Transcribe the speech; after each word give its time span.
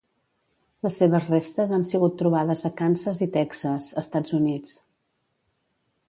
Les 0.85 0.95
seves 1.01 1.25
restes 1.33 1.73
han 1.77 1.83
sigut 1.89 2.15
trobades 2.21 2.63
a 2.69 2.71
Kansas 2.79 3.21
i 3.25 3.27
Texas, 3.35 3.91
Estats 4.03 4.33
Units. 4.39 4.73